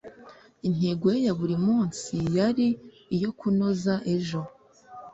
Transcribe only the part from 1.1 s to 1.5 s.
ye ya